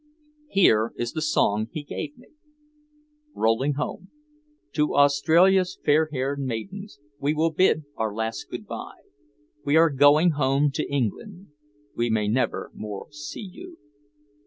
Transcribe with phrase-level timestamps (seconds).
[0.47, 2.29] Here is the song he gave me:
[3.35, 4.09] ROLLING HOME
[4.73, 9.01] To Australia's fair haired maidens We will bid our last good bye.
[9.63, 11.49] We are going home to England,
[11.95, 13.77] We may never more see you.